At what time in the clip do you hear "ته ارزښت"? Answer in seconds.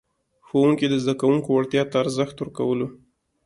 1.91-2.35